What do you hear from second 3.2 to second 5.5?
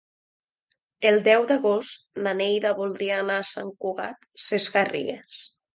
anar a Sant Cugat Sesgarrigues.